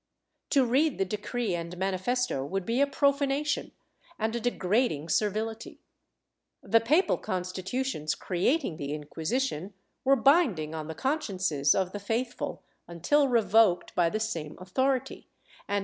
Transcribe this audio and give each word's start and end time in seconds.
To 0.49 0.65
read 0.65 0.97
the 0.97 1.05
decree 1.05 1.53
and 1.53 1.77
manifesto 1.77 2.43
would 2.43 2.65
be 2.65 2.81
a 2.81 2.87
profanation 2.87 3.71
and 4.17 4.35
a 4.35 4.39
degrading 4.39 5.09
servility. 5.09 5.79
The 6.63 6.79
papal 6.79 7.19
constitutions 7.19 8.15
creating 8.15 8.77
the 8.77 8.93
Inquisition 8.95 9.75
were 10.03 10.15
binding 10.15 10.73
on 10.73 10.87
the 10.87 10.95
con 10.95 11.19
sciences 11.21 11.75
of 11.75 11.91
the 11.91 11.99
faithful, 11.99 12.63
until 12.87 13.27
revoked 13.27 13.93
by 13.93 14.09
the 14.09 14.19
same 14.19 14.57
authority, 14.59 15.13
and_ 15.13 15.25
Discusion 15.25 15.33
del 15.35 15.35
Proyecto, 15.35 15.69
pp. 15.69 15.79